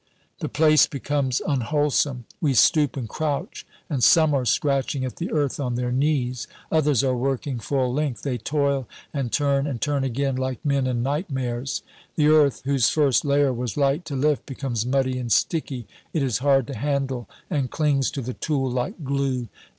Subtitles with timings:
[0.39, 2.25] The place becomes unwholesome.
[2.39, 6.47] We stoop and crouch, and some are scratching at the earth on their knees.
[6.71, 11.03] Others are working full length; they toil, and turn, and turn again, like men in
[11.03, 11.83] nightmares.
[12.15, 16.39] The earth, whose first layer was light to lift, becomes muddy and sticky; it is
[16.39, 19.49] hard to handle, and clings to the tool like glue.